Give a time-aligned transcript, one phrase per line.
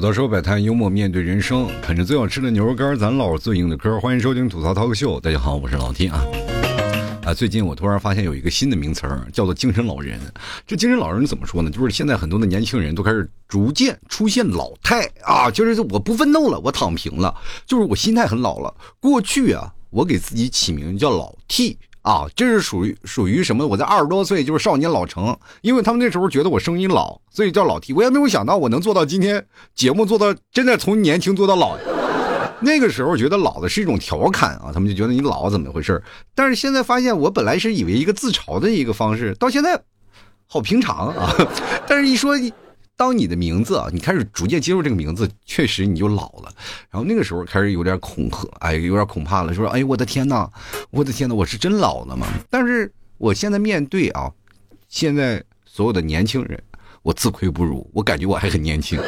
[0.00, 4.00] 吐槽说摆摊，幽默面对人生，啃着最好吃的牛肉干，咱唠最硬的嗑。
[4.00, 6.24] 欢迎收听吐槽涛哥秀，大家好，我是老 T 啊。
[7.22, 10.18] 啊，最近我突然发现有一个新的名词儿，叫做精神老人。
[10.66, 11.70] 这精神老人怎么说呢？
[11.70, 17.34] 就是现在很多的年轻人都开始逐渐出现老态啊，就是我不奋斗了，我躺平了，
[17.66, 18.74] 就是我心态很老了。
[19.00, 21.76] 过去啊，我给自己起名叫老 T。
[22.02, 23.66] 啊，这是属于属于什么？
[23.66, 27.92] 我在二十多岁就是少年老成，因为他们那时候觉得我声音老，所以叫老 T。
[27.92, 31.76] 我也没有想到我能做到今天节目做到真的从年轻做到老。
[32.60, 36.02] 那个时候觉得老的是一种调侃啊，他们就觉得你老怎么回事？
[36.34, 39.80] 但是现在发现，我本来是以为一个自嘲的一个方式，到现在
[40.46, 41.34] 好平常啊。
[41.86, 42.34] 但是一说。
[43.00, 46.52] 当你的名字啊，你开始逐渐接受这个名字，确实你就老了。
[46.90, 50.46] 然后那个时候开始有点恐吓，哎，有点恐怕了，说，哎，我的天呐，
[50.90, 52.26] 我的天呐，我是真老了吗？
[52.50, 54.30] 但是我现在面对啊，
[54.90, 56.62] 现在所有的年轻人，
[57.00, 59.00] 我自愧不如，我感觉我还很年轻，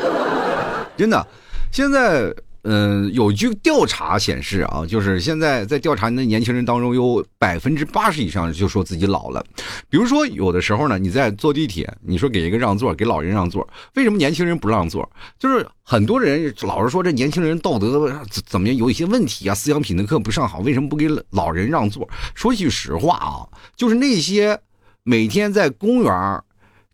[0.97, 1.27] 真的，
[1.71, 2.35] 现在。
[2.65, 9.45] 嗯，有句调查显示啊，就是现在在调查的年轻人当中，有百分之八十以上就说自己老了。
[9.91, 15.11] 比如说，有的时候呢，你在坐地铁，你说给一个让座，给老人让座，为什么年轻人不让座？
[15.41, 22.09] 就是很多人老是说这年轻人道德怎么样有一些问题啊，思想品德课不上好，为什么不给老人让座？
[22.33, 23.43] 说句实话啊，
[23.75, 24.57] 就是那些
[25.03, 26.41] 每天在公园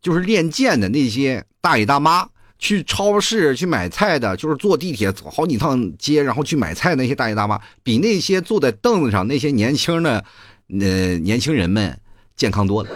[0.01, 2.27] 就是练剑的那些大爷大妈。
[2.59, 10.25] 去超市去买菜的，就是坐地铁走好几趟街，然后去买菜那些大爷大妈，比那些坐在凳子上那些年轻的，
[10.81, 11.97] 呃，年轻人们
[12.37, 12.91] 健康多了。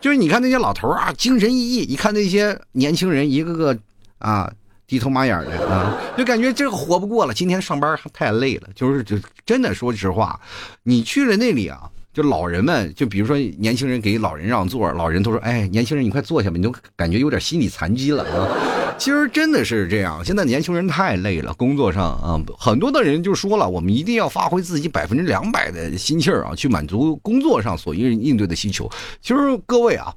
[0.00, 3.76] 就是你看那些老头啊，精神奕奕；一看那些年轻人，一个个
[4.18, 4.52] 啊
[4.86, 7.34] 低头马眼的啊，就感觉这个活不过了。
[7.34, 10.40] 今天上班太累了，就是就真的说实话，
[10.84, 11.90] 你去了那里啊。
[12.16, 18.48] 就老人们，就比如说年轻人给老人让座，老人都说：“哎，年轻人你快坐下吧。”你都感觉有点心理残疾了啊。
[18.96, 28.90] 其实真的是这样，现在年轻人太累了，工作上啊，很多的人就说了，我们一定要发挥自己百分之两百的心气儿啊，去满足工作上所应应对的需求。
[29.20, 30.10] 其实各位啊，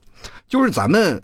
[0.47, 1.21] 就是咱们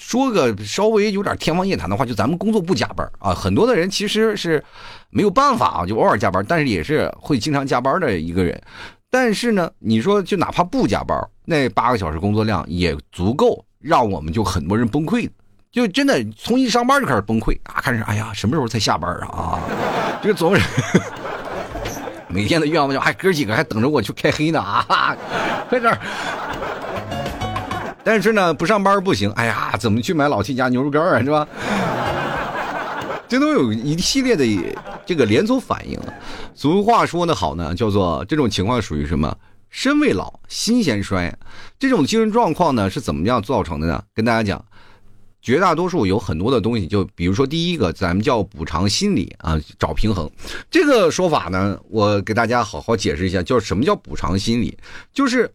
[0.00, 4.64] 说个稍微有点天方夜谭的话，就咱们工作不加班啊，很多的人其实是
[5.10, 8.58] 没有办法啊，就偶尔加班，但是也是会经常加班的一个人。
[9.14, 15.30] 但是呢，你说就哪怕不加班，那八个小时工作量也足够让我们就很多人崩溃
[15.70, 17.78] 就真的从一上班就开始崩溃啊！
[17.80, 19.28] 开始哎呀，什么时候才下班啊？
[19.28, 19.60] 啊，
[20.20, 20.60] 这个总是
[22.26, 25.16] 每天的愿望就哎，哥几个还等着我去开黑呢啊！
[25.68, 25.96] 快点
[28.02, 29.30] 但是呢，不上班不行。
[29.36, 31.22] 哎呀，怎么去买老 T 家牛肉干啊？
[31.22, 31.46] 是吧？
[33.28, 34.44] 这都有一系列的
[35.06, 35.98] 这个连锁反应。
[36.54, 39.36] 俗话说的好呢，叫做这种情况属于什么？
[39.70, 41.36] 身未老，心先衰。
[41.78, 44.04] 这种精神状况呢，是怎么样造成的呢？
[44.14, 44.64] 跟大家讲，
[45.42, 50.30] 绝大多数有很多的东西，就比如说第一个，咱们叫补偿心理啊，找平衡。
[50.70, 54.78] 这个说法呢，我给大家好好解释一下，叫什么叫补偿心理？
[55.12, 55.52] 就是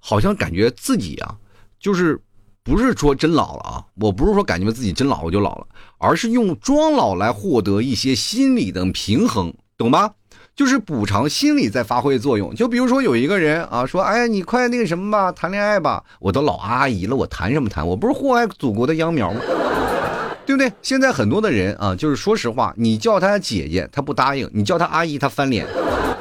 [0.00, 1.36] 好像感觉自己啊，
[1.78, 2.20] 就是。
[2.66, 5.66] 不是说真老了啊，我不是说感觉自己真老我就老了，
[5.98, 10.10] 而是用装老来获得一些心理的平衡，懂吧？
[10.56, 12.52] 就是补偿心理在发挥作用。
[12.56, 17.86] 就比如说有一个人啊，说，哎呀，你快那个什么吧，谈恋爱吧，我都老阿姨了，我谈什么谈？
[17.86, 19.40] 我不是祸害祖国的秧苗吗？
[20.44, 20.72] 对不对？
[20.82, 25.64] 现在很多的人啊，就是说实话，你叫他姐姐，他不答应；你叫他阿姨，他翻脸。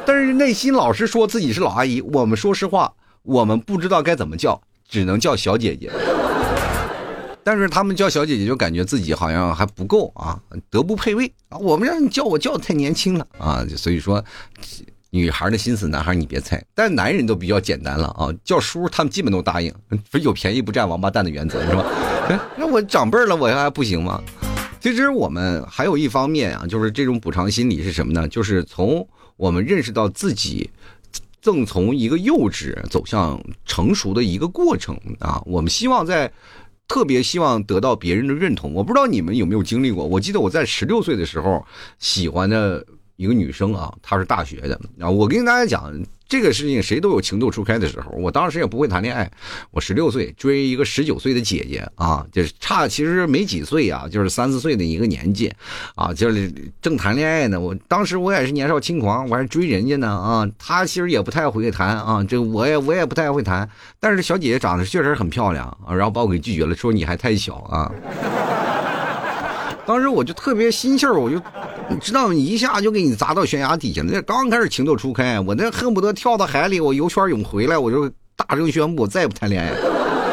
[0.06, 2.01] 但是内心老是说自己是老阿姨。
[2.01, 5.89] 我们说实话，我们不知道该怎么叫，只能叫小姐姐。
[7.45, 11.59] 但是他们叫小姐姐，就感觉自己好像还不够啊，德不配位啊。
[11.59, 14.25] 我们让你叫我叫的太年轻了啊，所以说，
[15.11, 16.59] 女孩的心思，男孩你别猜。
[16.73, 19.72] 但男人都比较简单了啊，叫叔他们基本都答应，
[20.09, 21.85] 不是有便宜不占王八蛋的原则是吧？
[22.57, 24.19] 那我长辈了，我还不行吗？
[24.79, 28.27] 其实我们还有一方面啊，就是这种补偿心理是什么呢？
[28.27, 29.07] 就是从
[29.38, 30.67] 我们认识到自己
[31.39, 36.31] 正从一个幼稚走向成熟的一个过程啊，我们希望在。
[36.88, 40.06] 特别希望得到别人的认同，我不知道你们有没有经历过。
[40.06, 41.66] 我记得我在十六岁的时候，
[42.00, 42.86] 喜欢的
[43.16, 44.80] 一个女生啊，她是大学的。
[45.00, 45.94] 啊，我跟大家讲。
[46.27, 49.30] 这个事情谁都有情窦初开的时候，我当时也不会谈恋爱。
[49.72, 55.54] 我十六岁追一个十九岁的姐姐啊，就是差其实没几岁啊，就是三四岁的一个年纪，
[55.95, 56.51] 啊，就是
[56.81, 57.60] 正谈恋爱呢。
[57.60, 60.50] 我当时我也是年少轻狂，我还追人家呢啊。
[60.57, 63.69] 她其实也不太会谈啊，这我也我也不太会谈。
[64.00, 67.92] 但是小姐姐长得确实很漂亮啊，然后把我给拒绝了，说你还太小啊。
[69.86, 71.42] 当时我就特别心气儿，我就。
[71.90, 74.10] 你知道，你一下就给你砸到悬崖底下了。
[74.12, 79.72] 那刚开始情窦初开，我那恨不得跳到海里，我游圈泳回来，我就大声宣布我再也不谈恋爱。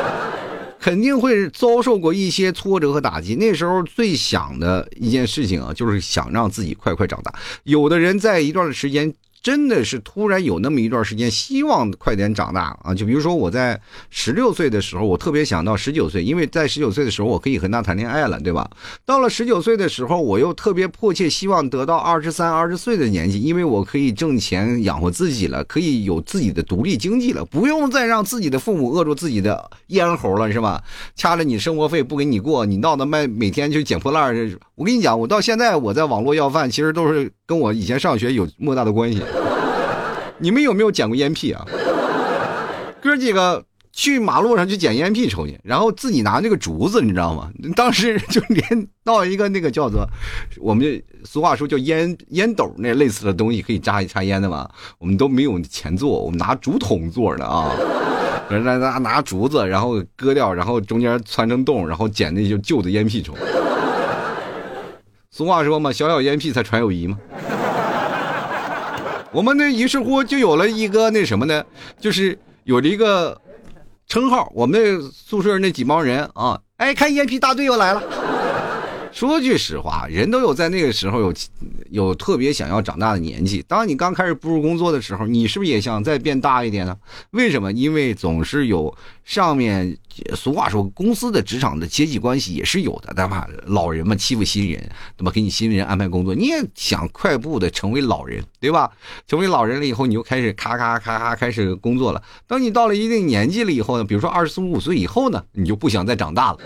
[0.80, 3.34] 肯定会遭受过一些挫折和打击。
[3.34, 7.32] 那时候最想的一件事情啊，就是想让自己快快长大。
[7.64, 9.12] 有的人在一段的时间。
[9.42, 12.94] 真的是突然有那么一段时间，希望快点长大啊！
[12.94, 18.70] 就比如说我在十六岁的时候，我特别想到十九岁，因为在十九岁的时候我可以和他谈恋爱了，对吧？
[19.04, 30.80] 到了十九岁的时候，我又特别迫切希望得到二十三、二十岁的年纪，因为我可以挣钱养活自己了，可以有自己的独立经济了，不用再让自己的父母饿住自己的咽喉了，是吧？
[31.16, 34.32] 掐着你生活费不给你过，你闹得卖每天就捡破烂
[34.76, 39.20] 我跟你讲，我到现在我在网络要饭，其实都是跟我以前上学有莫大的关系。
[40.42, 41.64] 你们有没有捡过烟屁啊？
[43.00, 47.48] 哥几个去马路上去捡烟屁抽去，然后自己拿那个竹子，你知道吗？
[47.76, 50.04] 当时就连到一个那个叫做
[50.58, 54.68] 我们俗话说叫烟烟斗那类似的东西可以扎一插烟的嘛，
[54.98, 57.70] 我们都没有钱做，我们拿竹筒做的啊。
[58.50, 63.32] 拿拿拿竹子，然后割掉，然后中间穿成洞，然后捡那些旧的烟屁抽。
[65.30, 67.16] 俗话说嘛，小小烟屁才传友谊嘛。
[69.32, 71.64] 我们那于是乎就有了一个那什么呢，
[71.98, 73.40] 就是有了一个
[74.06, 74.52] 称号。
[74.54, 78.02] 我们那宿舍那几帮人啊，哎，看烟屁大队又来了。
[79.12, 81.34] 说句实话，人都有在那个时候有
[81.90, 83.62] 有特别想要长大的年纪。
[83.68, 86.96] 当你刚开始步入工作的时候，你是不是也想再变大一点呢？
[87.30, 87.70] 为什么？
[87.72, 88.92] 因为总是有
[89.24, 89.96] 上面
[90.34, 93.46] 俗话说，公司的职场的阶级关系也是有的，对吧？
[93.66, 95.30] 老人嘛欺负新人，那么？
[95.30, 98.90] 给你新人安排工作，你也想快步的成为老人，对吧？
[99.26, 102.22] 成为老人了以后，你就开始咔咔咔咔开始工作了。
[102.46, 106.58] 等你到了一定年纪了以后呢，比如说二十四五岁以后呢，你就不想再长大了。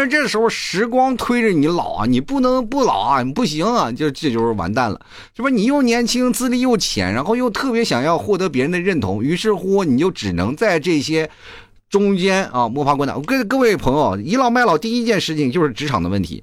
[0.00, 4.98] 但是这时候时光推着你老啊，你不能不老啊，你不行啊，就这就是完蛋了，
[5.36, 5.54] 是不是？
[5.54, 11.28] 你又年轻，资历又浅，然后又特别想要获得别人的认同，于是乎你就只能在这些
[11.90, 13.14] 中间啊摸爬滚打。
[13.14, 16.42] 我跟各位朋友倚老卖老，第一件事情就是职场的问题。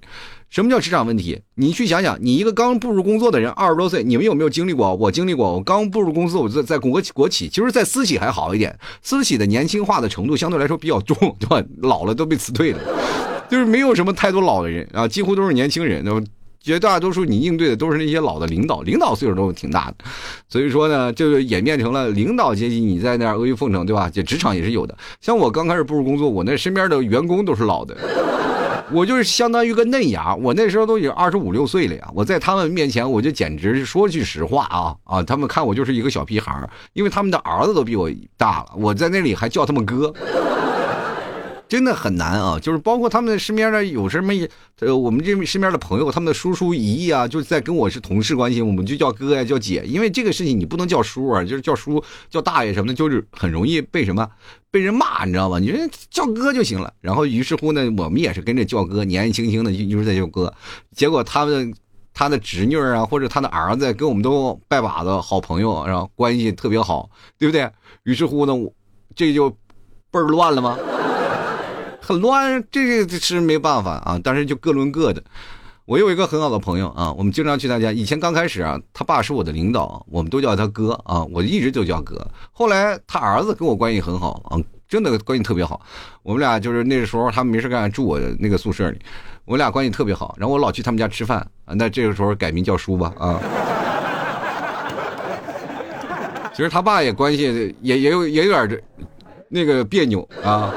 [0.52, 1.42] 什么叫职场问题？
[1.56, 4.94] 你去想想，你一个刚步入工作的人，二十多岁，你们有没有经历过？
[4.94, 5.52] 我经历过。
[5.52, 11.68] 我刚步入公司，我在在国企国企，其实，在私企还好一点，私企的年轻化的程度相对来说比较重，对吧？
[11.82, 12.80] 老了都被辞退了。
[13.50, 16.04] 就是没有什么太多老的人啊，几乎都是年轻人。
[16.04, 16.22] 那么
[16.60, 19.96] 绝大多数你应对的都是那些老的领导，领导岁数都挺大的。
[20.50, 24.10] 所以说呢，就演变成了领导阶级你在那儿阿谀奉承，对吧？
[24.14, 24.98] 这职场也是有的。
[25.22, 27.96] 像我刚开始步入工作，我那身边的员工都是老的，
[28.92, 30.36] 我就是相当于个嫩芽。
[30.36, 40.14] 我那时候都已经二十五六岁了呀，我在他们面前我就简直是说句实话啊啊，他们看我就是一个小屁孩因为他们的儿子都比我大了，我在那里还叫他们哥。
[41.68, 44.32] 真的很难啊，就是包括他们身边的有什么，
[44.80, 54.26] 呃，我们这身边的朋友，他们的叔叔姨姨啊，就是在跟我是同事关系，我们就叫哥呀，叫姐，因为这个事情你不能叫叔啊，就是叫叔叫大爷什么的，就是很容易被什么
[54.72, 55.60] 被人骂，你知道吧？
[55.60, 55.78] 你说
[56.10, 56.94] 叫哥就行了。
[57.02, 60.54] 然后于是乎呢，我们也是跟着叫哥，年纪轻轻的就就是在叫哥，
[60.96, 61.74] 结果他们
[62.14, 67.70] 他的侄女啊，或者他的儿子跟我们都拜把子好朋友，然后关系特别好，对不对？
[68.04, 68.54] 于是乎呢，
[69.14, 70.78] 这就倍儿乱了吗？
[72.08, 74.18] 很乱，这个是没办法啊。
[74.24, 75.22] 但是就各论各的。
[75.84, 77.92] 我有一个很好的朋友啊，我们经常去他家。
[77.92, 82.26] 以前刚开始啊，他爸是我的领导，我们都叫他哥啊，我一直就叫哥。
[82.54, 84.56] 后来他儿子跟我关系很好啊，
[84.88, 85.82] 真的关系特别好。
[86.24, 88.98] 我们俩就是那时候他们没事干，住我的那个宿舍里，
[89.44, 90.34] 我俩关系特别好。
[90.40, 93.42] 然后我老去他们家吃饭啊，那这个时候改名叫叔吧啊。
[96.56, 98.82] 其实他爸也关系也也有也有点这
[99.50, 100.74] 那个别扭啊。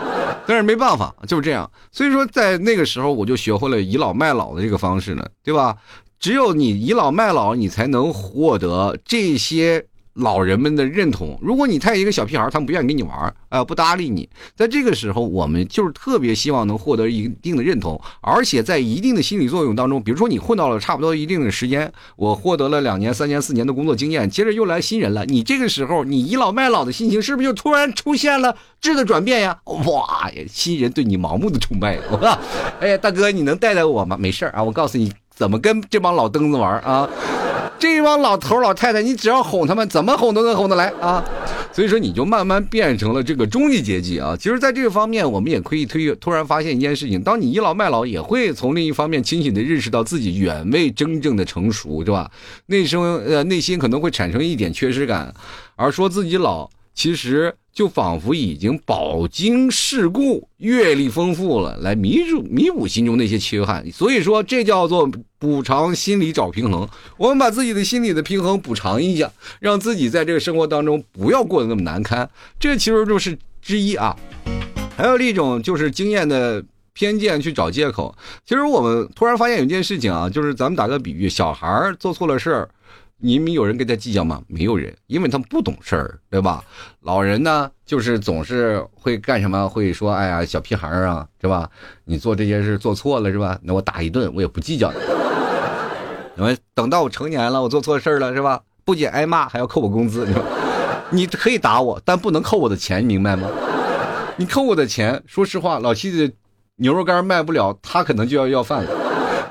[0.50, 1.70] 但是没办法，就是这样。
[1.92, 5.76] 所以说，在那个时候，我就学会了倚老卖老的这个方式呢，对吧？
[6.18, 9.86] 只有你倚老卖老，你才能获得这些。
[10.20, 14.28] 老人们的认同，如果你太一个小屁孩，他们不愿意跟你玩啊，不搭理你。
[14.54, 29.58] 在这个时候，我们就是特别希望能获得一定的认同，而且在一定的心理作用当中，比如说你混到了差不多一定的时间，我获得了两年、三年、四年的工作经验，接着又来新人了，你这个时候你倚老卖老的心情是不是就突然出现了质的转变呀？
[29.64, 32.38] 哇呀，新人对你盲目的崇拜，我
[32.80, 34.16] 哎，大哥，你能带带我吗？
[34.18, 37.08] 没事啊，我告诉你怎么跟这帮老登子玩啊。
[37.80, 41.24] 这帮老头老太太，你只要哄他们，怎么哄都能哄得来啊！
[41.72, 44.36] 所以说，你就慢慢变成了这个中级阶级啊。
[44.38, 52.30] 其实，在这个方面，我们也可以推，突然发现一件事情：当你倚老卖老，也会从另一方面清醒的认识到自己远未真正的成熟，是吧？
[52.66, 55.34] 内生呃内心可能会产生一点缺失感，
[55.74, 57.54] 而说自己老，其实。
[57.72, 63.88] 就仿佛已经饱经世故、阅历丰富了，来弥补弥补心中那些缺憾。
[63.92, 66.86] 所以说，这叫做补偿心理找平衡。
[67.16, 69.30] 我们把自己的心理的平衡补偿一下，
[69.60, 72.28] 让自己在这个生活当中不要过得那么难堪。
[72.58, 74.16] 这其实就是之一啊。
[74.96, 78.12] 还有一种就是经验的偏见去找借口。
[78.44, 82.68] 其实我们突然发现有件事情啊，就是咱们打个比喻，小孩做错了事儿。
[83.22, 84.42] 你们有人跟他计较吗？
[84.46, 86.64] 没有人，因为他们不懂事儿，对吧？
[87.02, 89.68] 老人呢，就是总是会干什么？
[89.68, 91.68] 会说：“哎呀，小屁孩儿啊，是吧？
[92.04, 93.58] 你做这件事做错了，是吧？
[93.62, 94.90] 那我打一顿，我也不计较。
[96.38, 98.58] 因为等到我成年了，我做错事儿了，是吧？
[98.86, 100.26] 不仅挨骂，还要扣我工资。
[101.10, 103.48] 你可以打我，但不能扣我的钱，明白吗？
[104.36, 106.32] 你扣我的钱，说实话，老七的
[106.76, 108.90] 牛肉干卖不了，他可能就要要饭了。”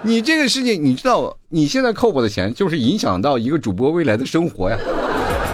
[0.02, 4.78] 你这个事情，你知道，你现在扣我的钱，就是影响到一个主播未来的生活呀。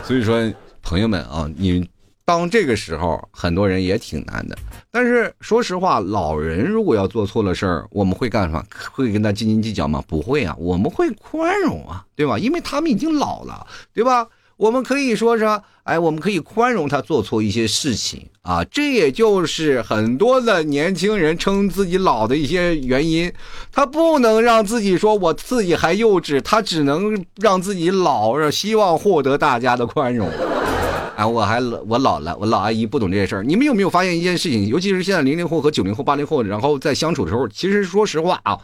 [0.04, 1.88] 所以说，朋友们啊，你
[2.24, 4.56] 当这个时候，很多人也挺难的。
[4.92, 8.64] 但是说实话，老人如果要做错了事儿，我们会干什么？
[8.92, 10.04] 会跟他斤斤计较吗？
[10.08, 12.38] 不会啊，我们会宽容啊，对吧？
[12.38, 14.28] 因为他们已经老了，对吧？
[14.58, 15.46] 我们可以说是，
[15.84, 23.32] 哎，我们可以宽容他做错一些事情啊，这也就是很多的年轻人称自己老的一些原因。
[23.72, 30.30] 他不能让自己说我自己还幼稚，他只能让自己老，希望获得大家的宽容。
[31.18, 33.44] 哎，我还我老了，我老阿姨不懂这些事儿。
[33.44, 34.68] 你们有没有发现一件事情？
[34.68, 38.58] 尤其是现在零零后和九零后、八零后，然后在相处的时候，其实说实话啊，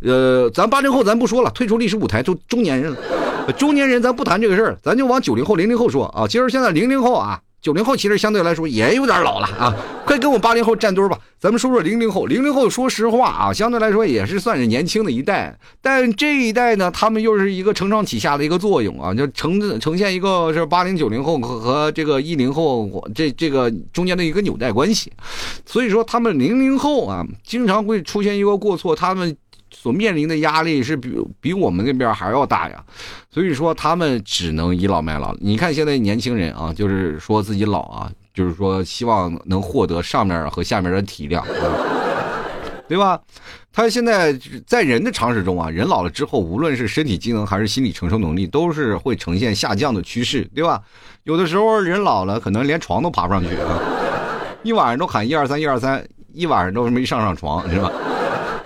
[0.00, 2.98] 呃，咱八零后咱不说了，退出历史舞台，都中年人了。
[3.56, 6.26] 中年人咱不谈这个事儿，咱就往九零后、零零后说啊。
[6.26, 9.74] 其实现在零零后啊，九零后其实相对来说也有点老了啊。
[10.04, 12.26] 快跟我八零后站堆吧，咱们说说零零后。
[12.26, 25.12] 零零后说实话啊，相对来说也是算是年轻的一代，但这一代呢，他们又是一个承上启下的一个作用啊，就呈呈现一个是八零九零后和这个一零后这这个中间的一个纽带关系。
[25.64, 29.36] 所以说，他们零零后啊，经常会出现一个过错，他们。
[29.78, 32.82] 所面临的压力是比比我们那边还要大呀，
[33.30, 35.36] 所以说他们只能倚老卖老。
[35.38, 41.44] 你看现在年轻人啊，就是说自己老啊，就是说希望能获得上面和下面的体谅，
[42.88, 43.20] 对吧？
[43.70, 44.32] 他现在
[44.66, 50.82] 在人的常识中啊，人老了之后，无论是身体机能还是心理承受能力，都是会呈现下降的趋势，对吧？
[51.24, 53.78] 有的时候人老了，可能连床都爬不上去啊，
[54.64, 56.02] 一晚上都喊一二三一二三，
[56.32, 57.92] 一晚上都没上上床，是吧？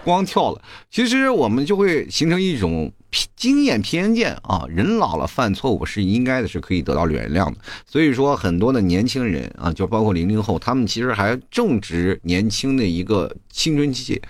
[0.04, 2.90] 光跳了，其实我们就会形成一种
[3.36, 4.64] 经验偏见啊。
[4.68, 7.56] 人老了犯错误是应该的，是可以得到原谅的。
[7.86, 14.20] 所以说，很多的年轻人啊，就包括零零后，他们其实还正值年轻的一个青春期，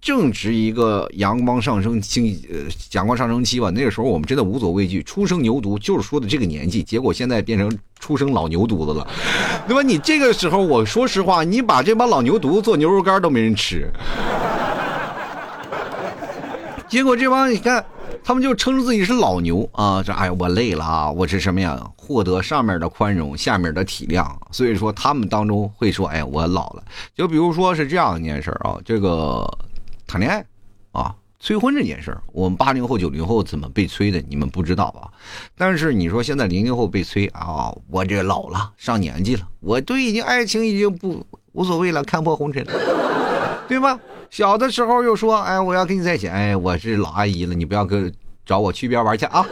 [0.00, 2.58] 正值一个阳光上升期，呃，
[2.92, 3.70] 阳光上升期吧。
[3.70, 6.82] 那个时候我们真的无所畏惧，初生牛犊就是说的这个年纪。
[6.82, 9.06] 结果现在变成初生老牛犊子了，
[9.68, 9.82] 那么？
[9.82, 13.90] 你这个时候，我说实话，你把这帮老牛犊做牛肉干都没人吃。
[16.88, 17.84] 结果这帮你看，
[18.24, 20.02] 他们就称自己是老牛啊！
[20.02, 21.10] 这哎，我累了啊！
[21.10, 21.78] 我是什么呀？
[21.96, 24.26] 获得上面的宽容，下面的体谅。
[24.50, 26.82] 所以说，他们当中会说：“哎，我老了。”
[27.14, 29.46] 就比如说是这样一件事啊，这个
[30.06, 30.42] 谈恋爱
[30.92, 34.18] 啊，催婚这件事，我们八零后、九零后怎么被催的？
[34.26, 35.10] 你们不知道吧？
[35.54, 42.66] 但是你说现在零零后被催啊，我这老了，上年纪了，我都已经爱情已经不无所谓了，看破红尘，
[43.68, 44.00] 对吧？
[44.30, 48.12] 小的时候又说，哎，我要跟你在一起，哎，我是老阿姨了，你不要跟
[48.44, 49.44] 找我去边玩去啊。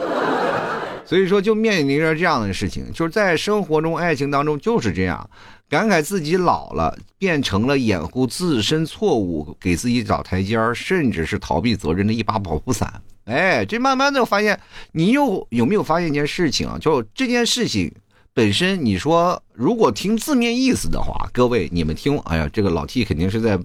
[1.03, 5.29] 所以说，就面临着这样的事情，就是在生活中、爱情当中就是这样，
[5.69, 13.01] 感慨自己老了，变成了掩护自身错误、给自己找台阶儿，甚至是逃避责任的一把保护伞。
[13.25, 14.59] 哎，这慢慢的发现，
[14.91, 16.77] 你又有没有发现一件事情啊？
[16.79, 17.91] 就这件事情
[18.33, 23.57] 本身，你说如果听字面意思的话，各位你们听，哎呀，这个老 T 肯定是在。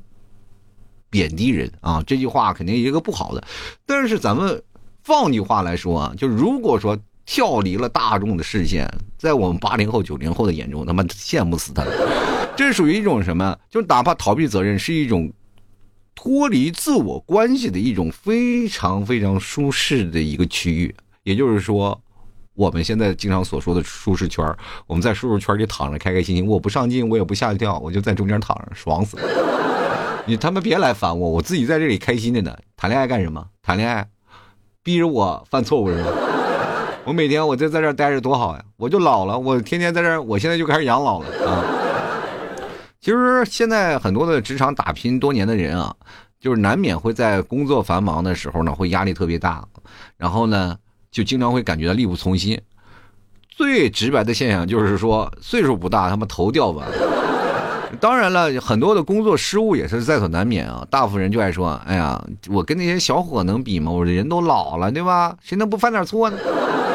[1.12, 3.44] 贬低人啊，这句话肯定一个不好的。
[3.84, 4.62] 但是咱们
[5.04, 8.88] 放句话来说啊，就如果说跳离了大众的视线，
[9.18, 11.92] 在我们八零后、九零后的眼中，他妈羡慕死他了。
[12.56, 13.54] 这属于一种什么？
[13.70, 15.30] 就哪怕逃避责任，是一种
[16.14, 20.94] 脱离自我关系的一种非常非常舒适的一个区域。
[21.24, 22.00] 也就是说，
[22.54, 24.44] 我们现在经常所说的舒适圈，
[24.86, 26.46] 我们在舒适圈里躺着，开开心心。
[26.46, 29.22] 我不上进，我也不下跳，我就在中间躺着，爽死了。
[30.24, 32.56] 你他妈别来烦我，我自己在这里开心着呢。
[32.76, 33.44] 谈恋爱干什么？
[33.60, 34.06] 谈恋爱，
[34.82, 36.06] 逼着我犯错误是吗？
[37.04, 38.64] 我每天我就在这待着多好呀！
[38.76, 41.64] 我就老了，我天天在这，我现在就开始养老了啊。
[43.00, 45.92] 其实现在很多的职场打拼多年的人啊，
[46.38, 49.66] 就是难免会在工作繁忙的时候呢，会压力特别大，
[50.16, 50.76] 然后呢，
[51.10, 52.60] 就经常会感觉到力不从心。
[53.50, 56.88] 最直白的现象就是说，岁数不大，他妈头掉完。
[58.00, 60.86] 当然了，很多的工作失误也是在所难免啊。
[60.90, 63.92] 大部分人就爱说：“哎呀，我跟那些小伙能比吗？
[63.92, 65.36] 我这人都老了，对吧？
[65.42, 66.38] 谁能不犯点错呢？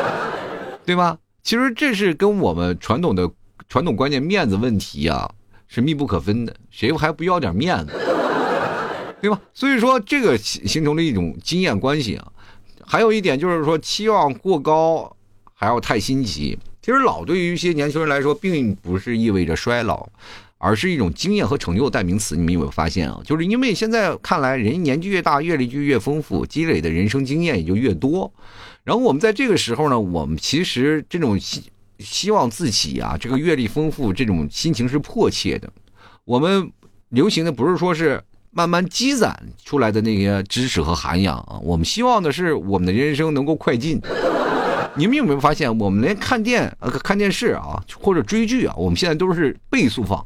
[0.86, 3.30] 对吧？”其实这是跟我们传统的
[3.70, 5.30] 传统观念面子问题啊
[5.68, 7.94] 是密不可分的，谁还不要点面子，
[9.22, 9.40] 对吧？
[9.54, 12.28] 所以说这个形成了一种经验关系啊。
[12.86, 15.16] 还有一点就是说，期望过高
[15.54, 16.58] 还要太新奇。
[16.82, 20.08] 其实老对于一些年轻人来说，并不是意味着衰老，
[20.58, 22.36] 而是一种经验和成就的代名词。
[22.36, 23.22] 你们有没有发现啊？
[23.26, 28.32] 就是因为现在看来，人年纪越大，阅历就越丰富，积累的人生经验也就越多。
[28.84, 31.64] 然后我们在这个时候呢，我们其实这种希
[32.00, 35.72] 希望自己啊，这个阅历丰富，这种心情是迫切的。
[36.26, 36.72] 我们
[37.10, 38.22] 流行的不是说是。
[38.50, 44.02] 慢慢积攒出来的那些知识和涵养啊，我们希望的是我们的人生能够快进。
[44.98, 50.26] 你们有没有发现，我们连看电呃看电视啊，或者追剧啊，我们现在都是倍速放，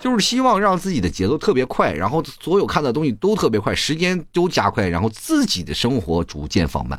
[0.00, 6.98] 就是希望让自己的节奏特别快，然后所有看的东西都特别快，时间都加快，然后自己的生活逐渐放慢。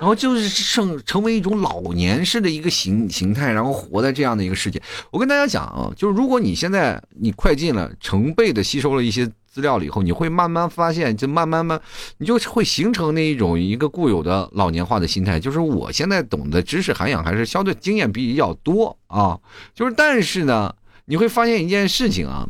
[0.00, 4.82] 然后就是成成为一种老年式的一个形形态，然后活在这样的一个世界。
[5.10, 11.78] 我跟大家讲啊，就是如果你现在你快进了，成倍的吸收了一些资料了以后，你会慢慢发现，就慢慢慢，
[12.16, 15.38] 你就会形成那一种一个固有的老年化的心态。
[15.38, 19.38] 就是我现在懂的知识涵养还是相对经验比较多啊，
[19.74, 22.46] 就是但是呢，你会发现一件事情啊，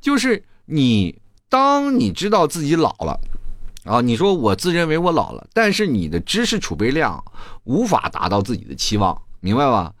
[0.00, 1.18] 就是你
[1.48, 3.18] 当你知道自己老了。
[3.84, 7.22] 啊，你说我自认为我老了，但是你的知识储备量
[7.64, 9.92] 无法达到自己的期望，明白吧？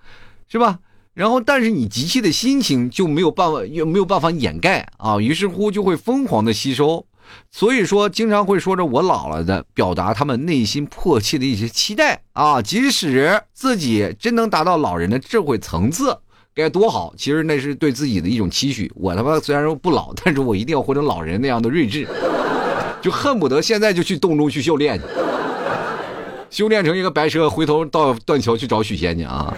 [0.48, 0.78] 是吧？
[1.14, 7.06] 然后，但是你急切的心情就没有办法，又没有办法掩盖啊，于是乎就会疯狂的吸收，
[7.52, 16.18] 所以说经常会说着我老了的，表达他们内心迫切的一些期待啊，即使自己真能达到老人的智慧层次，
[16.52, 17.14] 该多好！
[17.16, 18.90] 其实那是对自己的一种期许。
[18.96, 22.08] 我他妈虽然说不老，但是我一定要活成老人那样的睿智。
[23.00, 25.04] 就恨不得现在就去洞中去修炼去，
[26.50, 29.54] 修炼成一个白蛇，回头到断桥去找许仙去啊！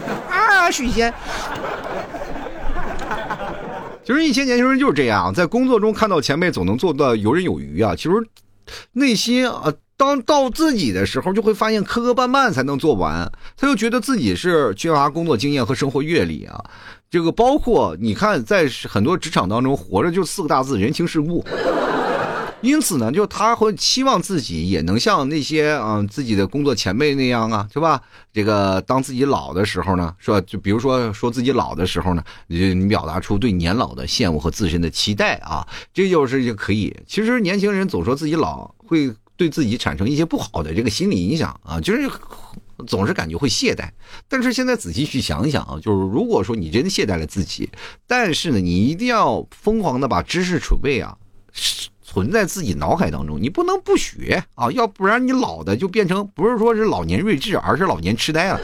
[0.70, 1.12] 许仙！
[4.04, 8.10] 其实一些年轻人就是这样，在工作中看到前辈总能做到游刃有余啊，其实
[8.92, 16.64] 内心啊，当到自己的时候，就会发现磕磕绊绊才能做完，他就觉得自己是缺乏工作经验和生活阅历啊。
[17.10, 21.44] 这个包括你看，在很多职场当中，活着就四个大字：人情世故。
[22.62, 28.02] 因此呢，就他会期望自己也能像那些啊自己的工作前辈那样啊，是吧？
[28.32, 30.40] 这个当自己老的时候呢，是吧？
[30.40, 36.96] 就比如说说自己老的时候呢，你你表达出对年老的羡慕和自身的期待啊，这就是就可以。
[37.06, 42.10] 其实年轻人总说自己老，会对自己产生一些不好的这个心理影响啊，就是
[42.86, 43.88] 总是感觉会懈怠。
[44.28, 47.68] 但是现在仔细去想想啊，就是如果说你真懈怠了自己，
[48.06, 51.16] 但是呢，你一定要疯狂的把知识储备啊。
[52.16, 58.60] 存在自己脑海当中，你不能不学啊，要不然你老的就变成不是说是老年睿智，而是老年痴呆了。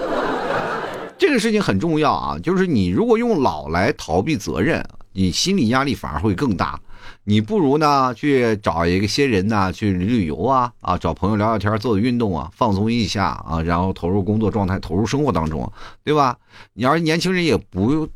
[1.18, 6.80] 这个事情很重要啊，就是你如果用老来逃避责任，你心理压力反而会更大。
[7.24, 15.70] 你不如呢去找一个些人呢去旅旅游啊啊，找朋友聊聊天，做做运动啊，放松一下啊，然后投入工作状态，投入生活当中，
[16.02, 16.38] 对吧？
[16.72, 18.08] 你要是年轻人也不。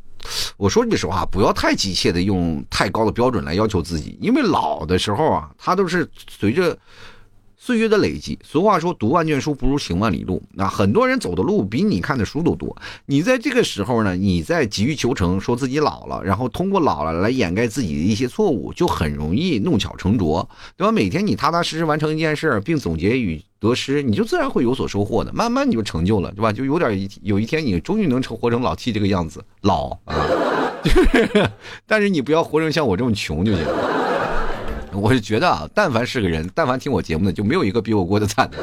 [0.57, 6.77] 我说句实话，不要太急切的用太高的标准来要求自己，因为老的时候啊，它都是随着
[7.55, 8.37] 岁月的累积。
[8.43, 10.41] 俗话说，读万卷书不如行万里路。
[10.53, 12.75] 那很多人走的路比你看的书都多。
[13.07, 20.91] 你在这个时候呢，你在急于求成，说自己老了，然后通过老了来掩盖自己的一些错误，就很容易弄巧成拙，对吧？
[20.91, 23.41] 每天你踏踏实实完成一件事，并总结与。
[23.59, 25.33] 得失，你就自然会有所收获的。
[25.33, 26.53] 慢慢你就成就了，对吧？
[26.53, 30.25] 就有点有一天你终于能成活成老 T 这个样子，老啊，
[31.87, 33.65] 但是你不要活成像我这么穷就行。
[34.93, 38.57] 我是觉得啊，但凡是个人，但凡听我节目的，就没有一个比我过得惨的。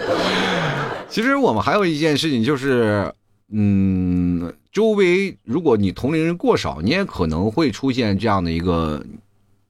[1.09, 3.13] 其实我们还有一件事情就是，
[3.53, 9.05] 嗯，周围如果你同龄人过少，你也可能会出现这样的一个。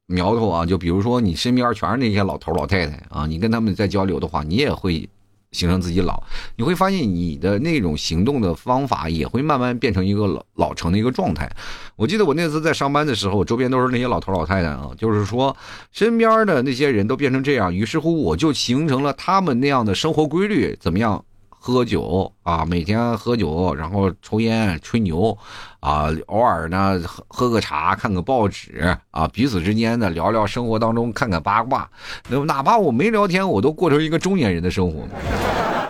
[0.07, 5.09] 苗头啊，就比如说你身边全是那些老头老太太啊，你跟他们在交流的话，你也会
[5.53, 6.23] 形成自己老。
[6.57, 11.51] 你会发现你的那种行动的方法也会慢慢变成一个老老成的一个状态。
[11.97, 15.57] 我记得我那次在上班的时候，周边都是那些老头老太太啊，就是说
[15.91, 21.25] 身边的那些人都变成这样，于是乎我就形成了他们那样的生活规律，怎么样？
[21.67, 25.35] 喝酒啊，每天喝酒，然后抽烟、吹牛，
[25.81, 31.89] 啊，偶尔呢喝喝个茶，看个报纸，啊，彼此之间呢聊聊生活当中，看看八卦。
[32.29, 35.09] 那哪怕我没聊天，我都过成一个中年人的生活。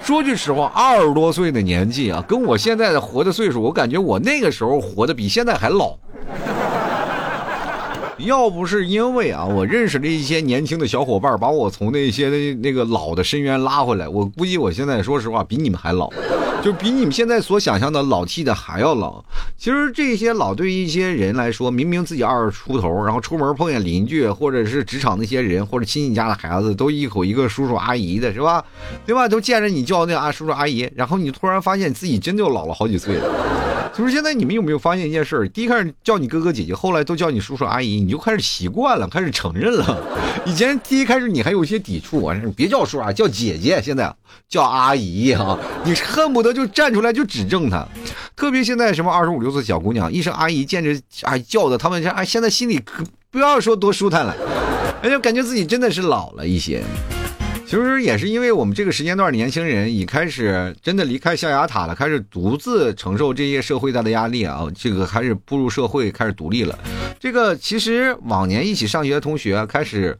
[0.00, 5.98] 说句实话，二十多岁的年纪啊，跟我现在的活的岁数，我感觉我那个时候活的比现在还老。
[8.24, 12.28] 要不是因为啊，我认识了一些年轻的小伙伴，把我从那些
[12.62, 16.10] 那个老的深渊拉回来，我估计我现在说实话比你们还老。
[16.64, 19.22] 就比你们现在所想象的老气的还要老。
[19.54, 28.64] 其实这些老对于一些人来说，明明自己二十出头，然后出门碰见邻居或者是职场那些人或者亲戚家的孩子，都一口一个叔叔阿姨的，是吧？
[29.04, 29.28] 对吧？
[29.28, 33.90] 都见着你叫那啊叔叔阿姨，然后你突然发现自己真就老了好几岁了。
[33.94, 35.46] 就是现在你们有没有发现一件事？
[35.50, 40.02] 第一开始叫你哥哥姐姐，后来都叫你叔叔阿姨，你就开始习惯了，开始承认了。
[40.46, 43.82] 以前第一开始你还有一些抵触啊，别叫叔啊，叫姐姐。
[43.82, 44.12] 现在
[44.48, 47.86] 叫阿姨哈，你恨不得就站出来就指正他。
[48.36, 54.34] 特别现在什么二十五六岁小姑娘一声阿姨，见着啊叫的，他们哎现在心里可不要说多舒坦了，
[55.02, 56.82] 哎就感觉自己真的是老了一些。
[57.66, 66.78] 其实也是因为我们这个时间段年轻人已开始真的离开象牙塔了，开始独自承受这些社会带的压力啊，这个开始步入社会，开始独立了。
[67.18, 70.16] 这个其实往年一起上学的同学开始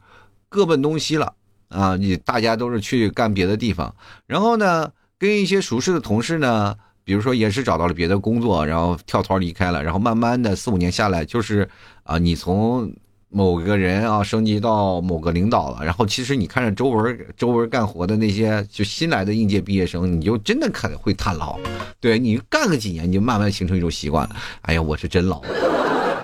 [0.49, 1.33] 各奔东西了
[1.69, 3.95] 啊，你大家都是去干别的地方，
[4.25, 11.67] 然后呢，跟一些熟识的同事呢，比如说也是找到了别的工作，然后跳槽离开了，然后慢慢的四五年下来，就是
[12.03, 12.91] 啊，你从。
[13.27, 21.59] 某个人啊，升级到某个领导了，然后其实你看着周围周围干活的那些就新来的应届毕业生，你就真的可能会叹老。
[21.99, 24.35] 对你干个几年，你就慢慢形成一种习惯了。
[24.61, 25.41] 哎呀，我是真老。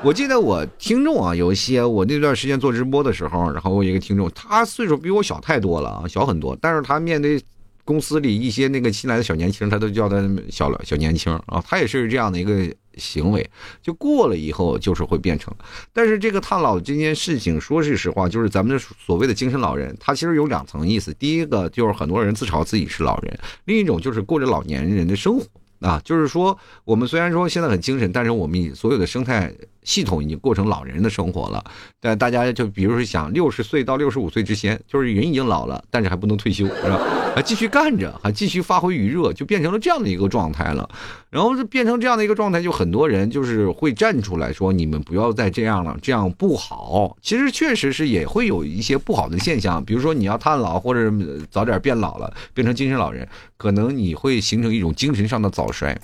[0.06, 7.42] 我记得我听众啊，有一些我那段时间做直播的时候，然后我一个听众，他岁数比我小太多了啊，小很多，但是他面对。
[7.84, 10.18] 公司里一些那个新来的小年轻，他都叫他
[10.50, 13.50] 小了小年轻啊，他也是这样的一个行为，
[13.82, 15.54] 就过了以后就是会变成。
[15.94, 21.14] 但是这个叹老这件事情，说句实话，就是咱们的所谓的精神老人，他其实有两层意思。
[21.16, 25.46] 第一个就是很多人自嘲自己是老人，另一种就是过着老年人的生活。
[25.82, 29.52] 啊，就是说，我们虽然说现在很精神，但是我们所有的生态
[29.84, 31.64] 系统已经过成老人的生活了。
[32.00, 37.00] 但大家就比如说想六十岁到六十五岁之前，就是人已经老了，但是还不能退休，是吧？
[37.36, 40.88] 还继续干着，还继续发挥余热，就变成了这样的一个状态了。
[41.30, 51.10] 然后就变成这样的一个状态，就很多人就是会站出来说：“你们不要再这样了，这样不好。”其实确实是也会有一些不好的现象，比如说你要叹老，或者
[51.50, 56.00] 早点变老了，变成精神老人，可能你会形成一种精神上的早衰。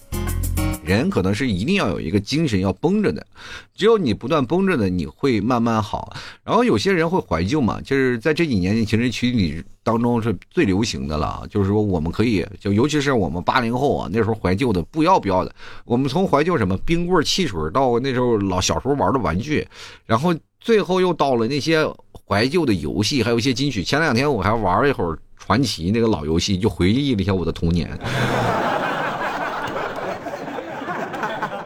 [0.83, 3.27] 人可能是一定要有一个精神要绷着的，
[3.75, 6.15] 只有你不断绷着的，你会慢慢好。
[6.45, 11.45] 然后有些人会怀旧嘛，就是在这几年的情人群里当中是最流行的了。
[11.49, 15.53] 就是说我们可以，就尤其是我们八零后啊，那时候怀旧的不要不要的。
[15.83, 19.67] 我们从怀旧什么冰棍、汽水，到那时候老小时候玩的玩具，
[20.05, 21.85] 然后最后又到了那些
[22.25, 23.83] 怀旧的游戏，还有一些金曲。
[23.83, 27.89] 前两天我还玩了一会儿传奇那个老游戏，就回忆了一下我的童年。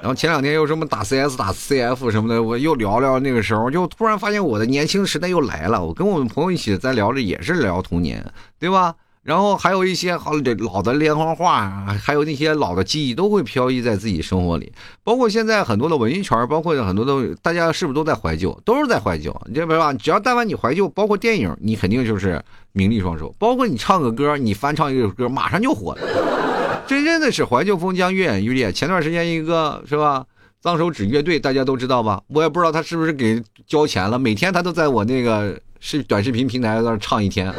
[0.01, 5.85] 然后前两天又什么打 CS 打 CF 什么的，我又聊聊那个时候，就突然发现我的年轻时代又来了。
[5.85, 8.25] 我跟我们朋友一起在聊着，也是聊童年，
[8.59, 8.95] 对吧？
[9.21, 14.73] 然后还有一些好老的连环画，还有那些老的记忆都会飘逸在自己生活里。
[15.03, 18.59] 包括现在很多的文艺圈，包括很多的大家是不是都在怀旧？
[18.65, 19.93] 都是在怀旧，你明白吧？
[19.93, 23.31] 只要但凡你怀旧，包括电影，你肯定就是名利双收。
[23.37, 26.01] 包括你唱个歌，你翻唱一首歌，马上就火了。
[26.91, 28.69] 真正的是怀旧风将越演越烈。
[28.69, 30.25] 前段时间一个是吧，
[30.59, 32.21] 脏手指乐队大家都知道吧？
[32.27, 37.55] 我也不知道他是不是给交钱了，每天他都在我那个是短视频平台那唱一天啊，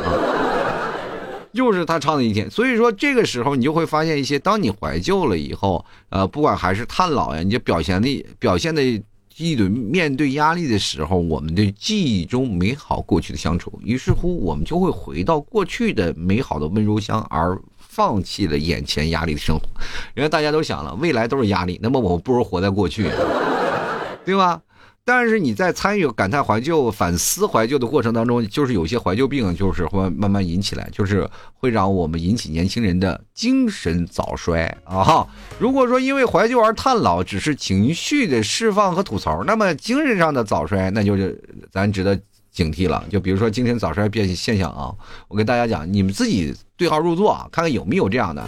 [1.53, 2.51] 又是他唱的一天。
[2.51, 8.83] 所以说这个时候你就会发现一些，当你怀旧了以后，呃，不管还是叹老呀，你就表现的表现的
[9.39, 17.59] 一种面对压力的时候，我们的记忆中美好过去的乡愁，于是乎我们就会回到过去的美好的温柔乡而。
[17.93, 19.63] 放弃了眼前压力的生活，
[20.17, 23.11] 因为大家都想了，未来都是压力，那么我们不如活在过去，
[24.25, 24.63] 对吧？
[25.05, 35.27] 但是你在参与感叹怀旧、反思怀旧的过程当中，就是有些怀旧病，就是会慢慢引起来，就是会让我们引起年轻人的精神早衰啊！
[35.59, 41.39] 如果说因为怀旧而叹老，只是情绪的释放和吐槽，那么精神上的早衰，那就是
[41.71, 42.19] 咱值得。
[42.53, 44.93] 警惕了，就比如说精神早衰变现象啊，
[45.27, 48.45] 我跟大家讲，你们自己对号入座，看看有没有这样的。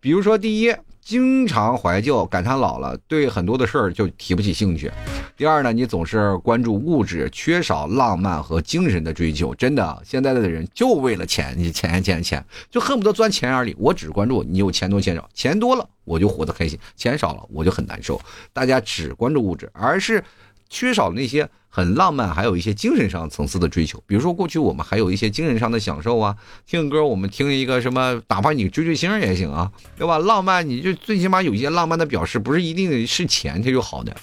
[0.00, 4.88] 比如说，第一，经常怀旧感叹老了，对很多的事儿就提不起兴趣；
[5.36, 9.54] 第二呢，你总是关注物质，缺少浪漫和精神的追求。
[9.54, 13.76] 真的，现在的人就为了钱，你钱钱钱，就恨不得钻钱眼里。
[13.78, 18.20] 我只关注你有钱多钱少，钱多了我就活得开心，钱少了我就很难受。
[18.52, 20.20] 大家只关注物质，而是
[20.68, 21.48] 缺少那些。
[21.70, 24.02] 很浪漫，还有一些精神上层次的追求。
[24.06, 26.34] 比如说，过去我们还有一些精神上的享受啊，
[26.66, 30.18] 听歌我们听一个什么，哪怕你追追星也行啊，对吧？
[30.18, 34.16] 浪漫，你就最起码有一些浪漫的表示，不是一定是钱它就好的。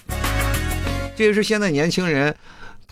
[1.16, 2.36] 这也是现在年轻人。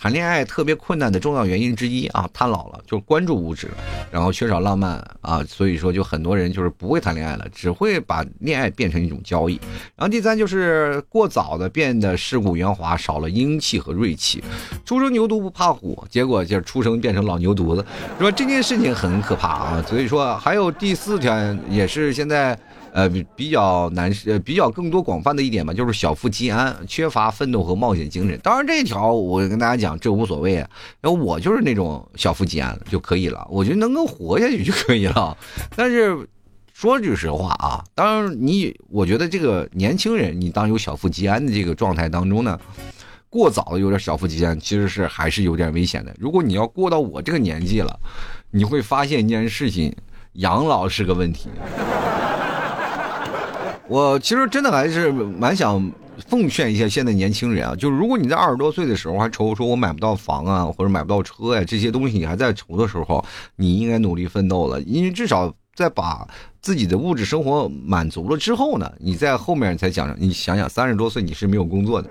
[0.03, 3.69] 谈恋爱特别困难的重要原因之一啊，太老了，就关注物质，
[4.11, 9.57] 然后缺少浪漫啊，所以说就很多人就是不会谈恋爱了，只会把恋爱变成一种交易。
[9.95, 14.43] 然后第三就是过早的变得世故圆滑，少了英气和锐气。
[14.83, 17.85] 初生牛犊不怕虎，结果就是出生变成老牛犊子，
[18.19, 19.85] 说这件事情很可怕啊。
[19.87, 21.33] 所以说还有第四条
[21.69, 22.59] 也是现在。
[22.93, 28.39] 呃，比较难，呃，比较更多广泛的一点吧，就是小富即安，缺乏奋斗和冒险精神。
[28.43, 30.69] 当然，这一条我跟大家讲，这无所谓啊。
[31.01, 35.35] 然后我就是那种小富即安就可以了，我觉得能够活下去就可以了。
[35.75, 36.15] 但是
[36.71, 42.59] 说句实话啊，当然你，我觉得这个年轻人，你当有小富即安的这个状态当中呢，
[43.27, 46.15] 过早的有点小富即安，其实是还是有点危险的。
[46.19, 47.99] 如果你要过到我这个年纪了，
[48.51, 49.91] 你会发现一件事情，
[50.33, 51.49] 养老是个问题。
[53.87, 55.91] 我其实真的还是蛮想
[56.27, 63.23] 奉劝一下现在年轻人啊，就是如果你在二十多岁的时候还愁说我买不到房啊，或者买不到车呀，这些东西你还在愁的时候，
[63.57, 66.25] 你应该努力奋斗了，因为至少在把
[66.61, 72.09] 自己的物质生活满足了之后呢，你在后面才讲，你想想三十多岁你是没有工作的，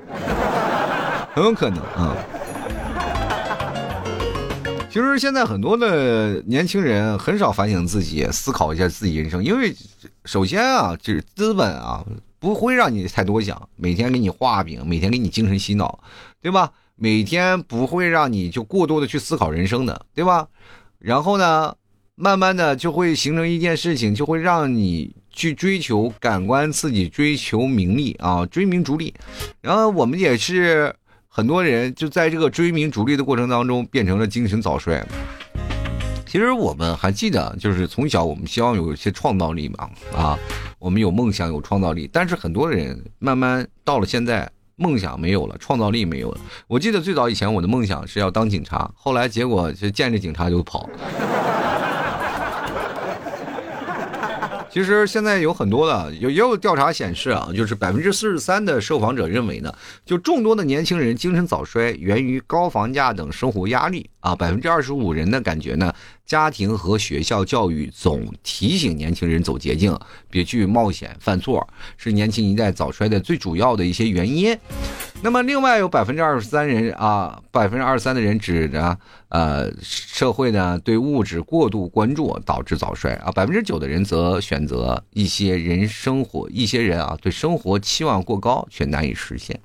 [1.35, 2.17] 很有可能啊。
[4.93, 9.75] 其实现在很多的年轻人很少反省自己，思考一下自己人生，因为
[10.27, 12.05] 首先啊，就是资本啊
[12.39, 15.99] 不会让你太多想，每天给你画饼，每天给你精神洗脑，
[16.43, 16.71] 对吧？
[16.97, 20.47] 每天不会让你就过多的去思考人生的，对吧？
[20.99, 21.75] 然后呢，
[22.15, 29.15] 慢慢的就会形成一件事情，就会让你去追求感官刺激，追求名利啊，追名逐利。
[29.63, 30.95] 然后我们也是。
[31.35, 35.03] 很多人就在这个追名逐利的过程当中，变成了精神早衰。
[36.27, 40.39] 其实我们还记得，就是从小我们希望有一些创造力嘛，啊，
[40.79, 42.07] 我们有梦想，有创造力。
[42.13, 46.41] 但是很多人慢慢到了现在，梦想没有了，创造力没有了。
[46.67, 50.87] 我记得最早以前我的梦想是要当警察，后来结果就见着警察就跑。
[54.73, 59.71] 其实现在有很多的有也有调查显示啊，就是百分之四十三的受访者认为呢，
[60.07, 64.09] 就众多的年轻人精神早衰源于高房价等生活压力。
[64.23, 65.93] 啊，百分之二十五人的感觉呢。
[66.25, 69.95] 家庭和学校教育总提醒年轻人走捷径，
[70.31, 74.57] 别去冒险犯错，是年轻一代早衰的最主要的一些原因。
[75.21, 78.97] 那么，另外有百分之二十三人啊，百分之二十三的人指着
[79.29, 89.61] 呃社会呢对物质过度关注导致早衰啊，百分之九的人则选择一些人生活，一些人啊对生活期望过高却难以实现。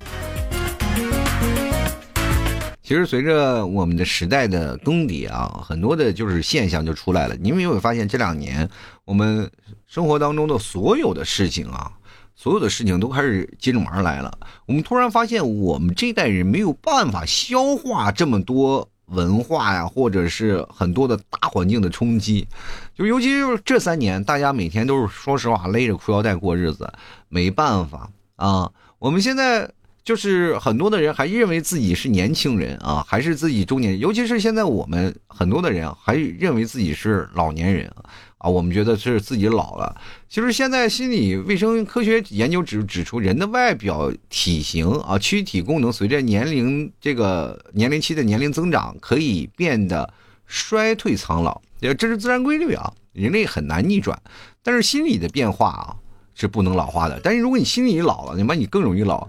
[2.88, 7.36] 其实随着我们的时代的更迭啊，很多的就是现象就出来了。
[7.36, 8.66] 你们有没有发现这两年
[9.04, 9.50] 我们
[9.86, 11.92] 生活当中的所有的事情啊，
[12.34, 14.38] 所有的事情都开始接踵而来了。
[14.64, 22.48] 我们突然发现，我们这代人没有办法消化这么多文化呀，或者是很多的大环境的冲击。
[22.94, 26.90] 就尤其就是这三年，大家每天都是说实话勒着裤腰带过日子，
[27.28, 28.72] 没办法啊。
[28.98, 29.70] 我们现在。
[30.08, 37.92] 就是很多的人还认为自己是年轻人啊，还是自己中年，尤其是现在我们很多的人还认为自己是老年人
[38.38, 39.94] 啊，我们觉得是自己老了。
[40.26, 50.10] 其实现在心理卫生科学研究指指出，人的外表体型啊，躯体功能随着年龄这个年龄期的年龄增长，可以变得
[50.46, 51.60] 衰退苍老，
[51.98, 54.18] 这是自然规律啊，人类很难逆转。
[54.62, 55.96] 但是心理的变化啊
[56.38, 59.26] 是不能老化的，但是如果你心里老了，你妈你更容易老。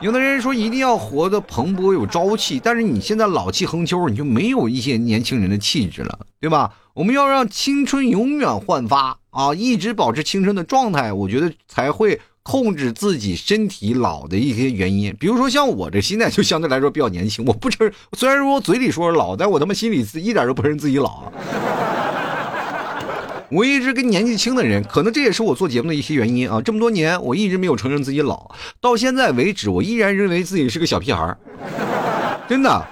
[0.00, 6.72] 有的人说一定要活得蓬勃有朝气，但是你现在老气横秋，你就没有一些年轻人的气质了，对吧？
[6.94, 15.14] 我们要让青春永远焕发啊，一直保持青春的状态，我觉得才会控制自己身体老的一些原因。
[15.18, 21.32] 比如说像我这现在就相对来说比较年轻，我不承，虽然说我嘴里说老，但我他妈心里一点都不认自己老。
[23.52, 26.58] 我一直跟年纪轻的人，可能这也是我做节目的一些原因啊。
[26.62, 31.36] 这么多年，我一直没有承认自己老，到现在为止，我依然认为自己是个小屁孩
[32.48, 32.82] 真的，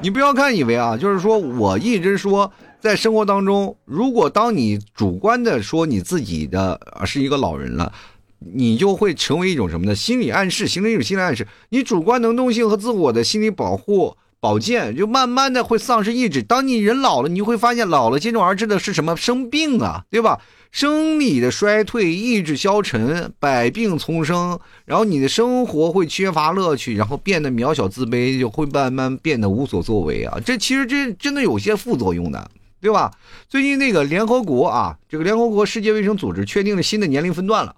[0.00, 7.92] 你不要看以为啊，就是说我一直说，在生活当中，如果当你主观的说你自己的是一个老人了，
[8.38, 9.94] 你就会成为一种什么呢？
[9.94, 14.16] 心理暗示，形成一种心理暗示，你主观能动性和自我的心理保护。
[14.44, 16.42] 保健就慢慢的会丧失意志。
[16.42, 19.16] 当你人老了，你会发现老了接踵而至的是什么？
[19.16, 20.38] 生病啊，对吧？
[20.70, 30.38] 生理的衰退，意志消沉，百病丛生，然后你的生活会缺乏乐趣，然后变得渺小自卑，就会慢慢变得无所作为啊。
[30.44, 32.50] 这其实这真的有些副作用的。
[32.84, 33.10] 对吧？
[33.48, 37.74] 最近那个联合国啊，这个联合国世界卫生组织确定了新的年龄分段了。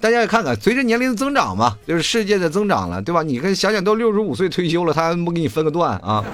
[0.00, 3.22] 大家也看看，随着年龄的增长嘛，就是世界的增长了，对吧？
[3.22, 6.24] 你看，想想都六十五岁退休了，他还不给你分个段啊？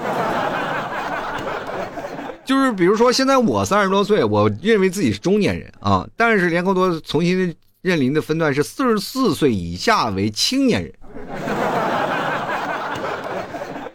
[2.45, 10.93] 就是比如说，现在我三十多岁，我认为自己是中年人啊，但是联合国重新认领的分段是四十四岁以下为青年人。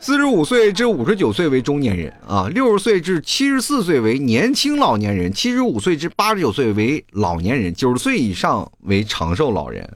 [0.03, 9.89] 四十五岁至五十九岁为中年人啊，六十岁至七十四岁为年轻老年人，七十五岁至八十九岁为老年人，九十岁以上为长寿老人。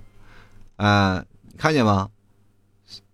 [0.76, 1.24] 啊，
[1.56, 2.08] 看见吗？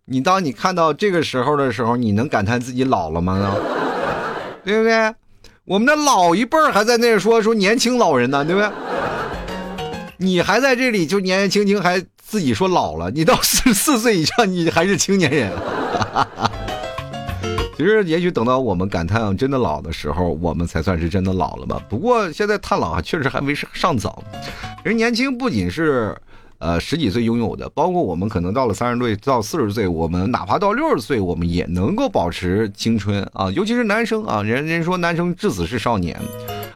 [0.07, 3.55] 你当你看到这个时候的时候，你能感叹自己老了吗？
[4.64, 5.14] 对不对？
[5.66, 8.68] 我们的老一辈儿还在那说说年轻老人呢，对不对？
[10.16, 13.12] 你还在这里就年年轻轻，还自己说老了。
[13.12, 15.53] 你到四十四岁以上，你还是青年人。
[17.81, 21.81] 其实，也许等到我们感叹真的老的时候，我们才算是真的老了吧。
[21.88, 24.23] 不过，现在叹老啊，确实还为尚早。
[24.85, 26.14] 人年轻不仅是
[26.59, 33.51] 呃十几岁拥有的，包括我们可能到了三十岁到四十岁，我们哪怕到六十岁，我们也能够保持青春啊。
[33.53, 36.14] 尤其是男生啊，人人说男生至死是少年。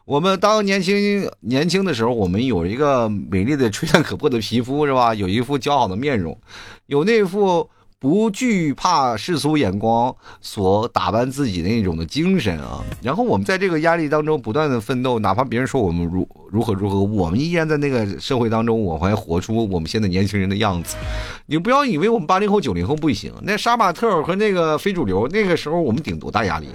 [0.06, 5.14] 我们当年轻年轻的时候，我们有一个美丽的 吹弹可破的皮肤，是吧？
[5.14, 6.40] 有一副姣好的面容，
[6.86, 7.68] 有那副。
[8.04, 20.96] 不惧怕世俗眼光所打扮自己那种的精神啊，然后我们在这个压力当中不断的奋斗，哪怕别人说我们如如何如何，我们依然在那个社会当中，我还活出我们现在年轻人的样子。
[21.46, 26.68] 你不要以为我们八零后九零后不行，那杀马特和那个非主流，那个时候我们顶多大压力。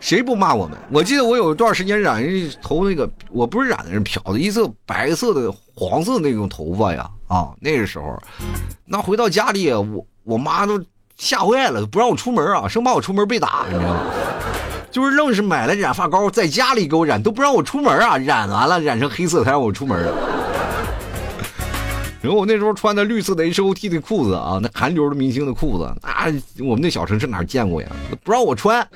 [0.00, 0.76] 谁不骂我们？
[0.90, 7.50] 我记得我有一段时间染一头那个，我不是染的，是漂的一色白色的黄色那种头发呀啊！
[7.60, 8.16] 那个时候，
[8.84, 10.80] 那回到家里，我我妈都
[11.16, 14.00] 吓坏了，不让我出门啊，生怕我出门被打，你知道吗？
[14.90, 18.16] 就是愣是买了染发膏，在家里给我染，都不让我出门啊！
[18.16, 19.98] 染完了染成黑色才让我出门。
[22.22, 26.26] 然后我那时候穿的绿色的 H O T 的裤子啊，那韩流的明星的裤子啊，
[26.60, 27.88] 我们那小城市哪见过呀？
[28.24, 28.86] 不让我穿。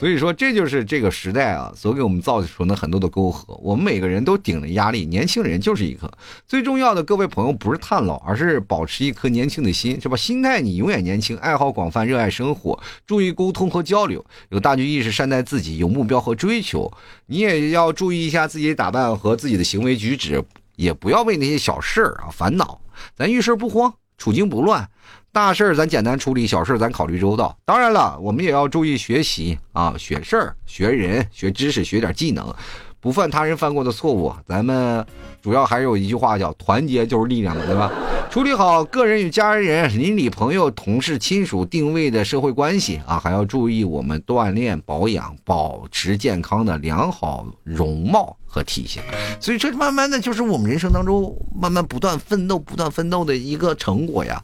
[0.00, 3.54] 所以说，这就是这个时代啊，所给我们造成的很多的沟壑。
[3.62, 6.10] 我们每个人都顶着压力，年轻人就是一颗
[6.46, 7.04] 最重要的。
[7.04, 10.16] 各位朋友，不是叹老，而是保持一颗年轻的心，是吧？
[10.16, 16.90] 心态你永远年轻，爱好广泛，热爱生活，注意沟通和交流，有大局意识，善待自己，有目标和追求。
[17.26, 20.42] 你也要注意一下自己的打扮和自己的行为举止，
[20.76, 22.80] 也不要为那些小事儿啊烦恼。
[23.14, 24.88] 咱遇事不慌，处境不乱。
[25.32, 27.56] 大事儿咱简单处理，小事儿咱考虑周到。
[27.64, 32.52] 当然了，我们也要注意学习啊，学事儿、学人、学知识、学点技能，
[32.98, 34.34] 不犯他人犯过的错误。
[34.44, 35.06] 咱们
[35.40, 37.92] 主要还有一句话叫“团结就是力量”，对吧？
[38.28, 49.00] 处理好个人与家人、邻里朋友、同事、亲属定位的社会关系啊，还要注意我们锻炼、保养、保持健康的良好容貌和体型。
[49.40, 54.40] 所以，这慢慢的就是我们人生当中慢慢不断奋斗、不断奋斗的一个成果呀。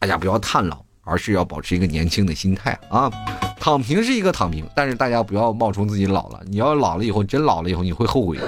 [0.00, 3.12] 大家不要叹老，而是要保持一个年轻的心态啊！
[3.60, 6.40] 躺平是一个躺平，但是大家不要冒充自己老了。
[6.46, 8.38] 你要老了以后，真老了以后，你会后悔。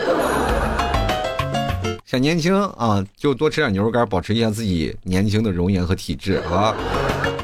[2.07, 6.75] 想年轻啊，就多吃点牛肉干，保持一下自己年轻的容颜和体质啊！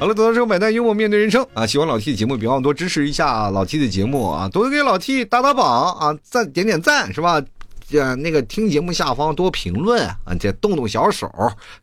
[0.01, 1.67] 好了，多多生百态，幽默面对人生啊！
[1.67, 4.49] 喜欢老 T 的节目，别忘多支持一下老 T 的节目啊！
[4.49, 7.43] 多给老 T 打打榜啊，赞点点赞是吧？
[7.87, 11.31] 这那个听节目下方多评论啊，这动动小手，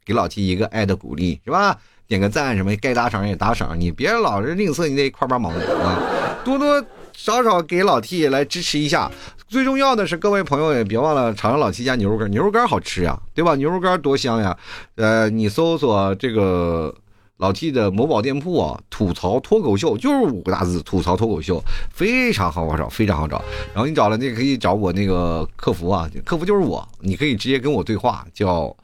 [0.03, 1.77] 给老 T 一个爱的鼓励是吧？
[2.07, 5.99] 点个赞什么，该打赏也打赏，你别老是吝啬你那块八毛啊，
[6.43, 9.11] 多多少少给老 T 来支持一下。
[9.47, 13.55] 最重要的是，各位朋友也别忘了尝尝老 T 家牛肉干，牛肉干好吃呀，对吧？
[13.55, 14.55] 牛肉干多香呀！
[14.95, 16.93] 呃，你搜索这个
[17.37, 23.41] 老 T 的某宝店铺啊，吐槽脱口秀就是五个大字，吐槽脱口秀非常好找，非常好找。
[23.73, 28.75] 然后你找了，你可以找我那个客服啊，客服就是我，你可以直接跟我对话，叫。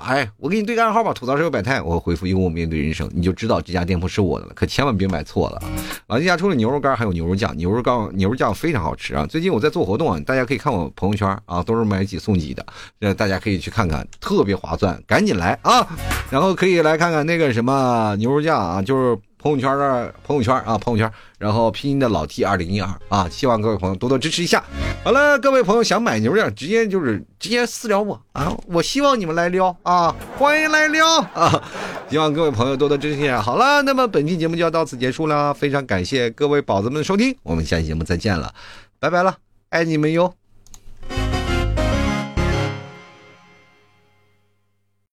[0.00, 4.52] 哎，我给你对个暗号吧，吐槽社会百态，我回复幽默面对人生，你就知道这家店铺是我的了。
[4.54, 5.62] 可千万别买错了。
[6.08, 9.26] 老金家除了牛肉干，还有牛肉酱，牛肉干牛肉酱非常好吃啊。
[9.26, 12.66] 最近我在做活动啊，大家可以看我朋友圈啊，都是买几送几的，
[13.00, 15.86] 呃，大家可以去看看，特别划算，赶紧来啊！
[16.30, 19.18] 然后可以来看看那个什么牛肉酱啊，就是。
[19.44, 24.64] 朋友圈的朋友圈啊，朋友圈，然后拼音的老 T 二零一二啊，希望各位朋友多多支持一下。
[25.04, 31.62] 好了，各位朋友想买牛肉，直接就是直接私聊我啊，我希望你们来撩啊，欢迎来撩啊，
[32.08, 33.42] 希望各位朋友多多支持一下。
[33.42, 38.50] 好了，那么本期节目就要到此结束了，非常感谢各位宝子们的收听，我们下期节目再见了，
[38.98, 39.36] 拜拜了，
[39.68, 40.32] 爱你们哟。